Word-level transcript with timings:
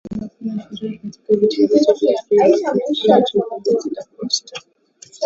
kwamba 0.07 0.27
hakuna 0.27 0.77
sheria 0.77 0.99
katika 0.99 1.33
vitongoji 1.33 1.95
vya 1.99 2.23
Rio 2.47 2.69
amesema 2.71 3.21
Joel 3.21 3.61
Luiz 3.65 3.93
da 3.95 4.03
Costa 4.17 4.61